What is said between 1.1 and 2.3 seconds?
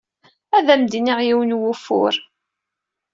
yiwen n wufur.